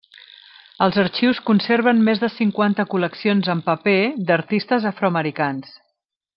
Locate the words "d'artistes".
4.31-4.93